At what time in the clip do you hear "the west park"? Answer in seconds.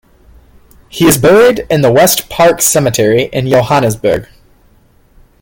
1.83-2.59